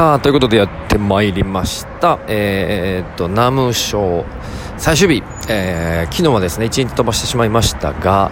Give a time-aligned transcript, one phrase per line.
[0.00, 2.20] さあ、ということでやってまいりました。
[2.26, 4.24] えー、っと、 NAMM ショー
[4.78, 8.30] 最終日、えー、昨日はですね、1日飛ばしてしまいましたが、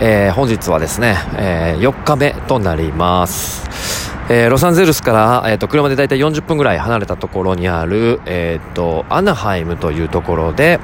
[0.00, 4.10] えー、本日はですね、え、4日目となります。
[4.30, 10.80] え、ロサンゼルスから、えーと、車で大体40分ぐらい離れたところにある、えーと、アナハイムというところで、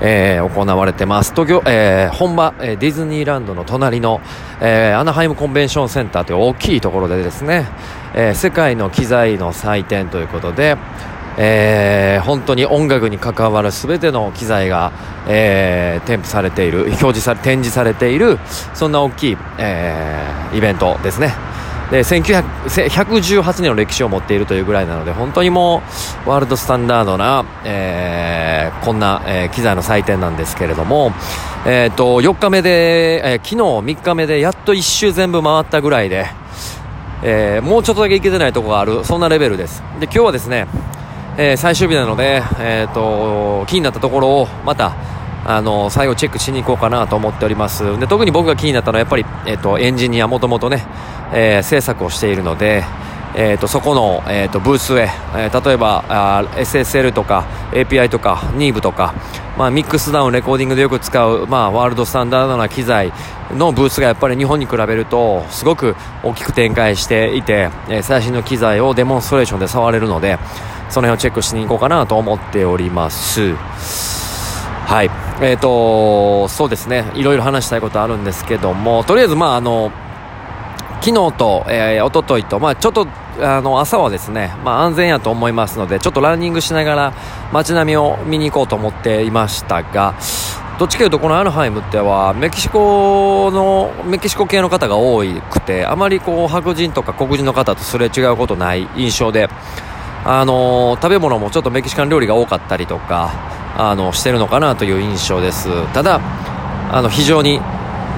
[0.00, 1.32] えー、行われてます。
[1.32, 4.20] 東京、えー、本場、え、ディズニーランドの隣の、
[4.60, 7.68] え、アナハイムコンベンションセンターという大きいところでですね、
[8.14, 10.76] え、世界の機材の祭典ということで、
[11.36, 14.92] えー、本当に音楽に関わる全ての機材が、
[15.28, 18.38] えー、添付されている、表示され、展示されている、
[18.74, 21.49] そんな大きい、えー、イベントですね。
[21.90, 25.82] で、1918年の歴史を持っているというぐらいなので、本当にも
[26.26, 31.12] う、ワールドスタンダードな、えー、こんな、えー、機材の祭典なんですけれども、
[31.66, 36.26] え、ー、と、4日目で、えー、昨日3日目でやっと1周全部回ったぐらいで、
[37.22, 39.82] えー、もうちょっとだけ行けてないところがある、そんなレベルです。
[39.98, 40.68] で、今日はですね、
[41.36, 44.94] えー、最終日なので、え、ー、と、気になったところをまた、
[45.44, 47.98] あの、最後チェックしに行こうかなと思っております。
[47.98, 50.84] で、特に僕が気になったのはやっぱり、えっ、と、エンジニアもともとね、
[51.32, 52.84] え制作をしているので、
[53.34, 59.14] えーと、そこの、えーと、ブースへ、えー、例えばあ SSL とか API とか NIV とか、
[59.56, 63.12] まあ、ミックスダウンレコーディングでよく使う、まあ、ワールドスタンダードな機材
[63.56, 70.38] のブースがやっぱり日本に比べるとすごく大きく展開していて、えー、最新の機材をデモンストレーションで触れるので
[70.88, 73.54] その辺をチェックしに行こうかなと思っております。
[73.54, 75.10] はい。
[75.40, 77.04] えーとそうですね。
[77.14, 79.92] いろいろ話したいことあるんですけどもとりあえずまああの
[81.02, 83.06] 昨日と、えー、一昨日と、まあ、ちょっと
[83.40, 87.14] あの朝はですね、まあ、安全やと思いますのでちょっとランニングしながら
[87.52, 90.14] 街並みを見に行こうと思っていましたが
[90.78, 99.48] どっちかというとこのアナハイムってはメキシコのメキシコ系の方が多くてあまりこう白人とか黒人の方とすれ違うことない印象で
[100.24, 103.30] あの食べ物もちょっとメキシカン料理が多かったりとか
[103.76, 105.68] あのしてるのかなという印象です。
[105.94, 106.20] ただ
[106.92, 107.60] あの非常に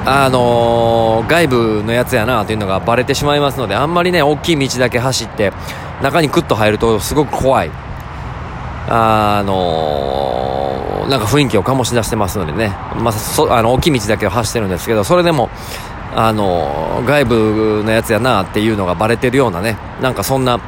[0.05, 5.53] あのー、外部のやつやなというのがバレてしまいますのであんまりね大きい道だけ走って
[6.03, 7.71] 中にクッと入るとすごく怖い。
[8.89, 15.51] あのー、なんか雰囲気を醸し出してますのでね、まあ、そあの大きい道だけを走ってるんですけどそれでも
[16.15, 20.61] あのー、外部のやつやなっていうのがバレてるようなねなんかそんな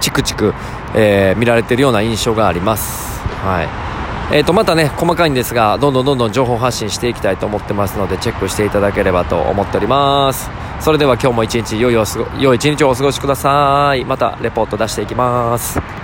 [0.00, 0.54] チクチク、
[0.96, 3.20] えー、見られてるような印象があります。
[3.44, 3.87] はい。
[4.30, 10.50] えー、とまたね細かいんですがどんどんどんどん情報発信していきたいと思ってますのでチェックしていただければと思っております。
[10.80, 12.04] それでは今日も一日良いお
[12.38, 14.04] 良い一日をお過ごしください。
[14.04, 15.97] またレポート出していきます。